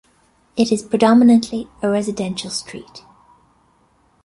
[0.57, 3.03] It is predominantly a residential street.